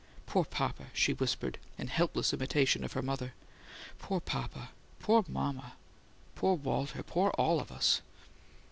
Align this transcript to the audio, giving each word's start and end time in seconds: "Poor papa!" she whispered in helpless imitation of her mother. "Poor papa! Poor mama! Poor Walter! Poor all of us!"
"Poor 0.25 0.45
papa!" 0.45 0.87
she 0.93 1.13
whispered 1.13 1.59
in 1.77 1.85
helpless 1.85 2.33
imitation 2.33 2.83
of 2.83 2.93
her 2.93 3.03
mother. 3.03 3.35
"Poor 3.99 4.19
papa! 4.19 4.69
Poor 4.99 5.23
mama! 5.27 5.73
Poor 6.33 6.55
Walter! 6.55 7.03
Poor 7.03 7.29
all 7.37 7.59
of 7.59 7.71
us!" 7.71 8.01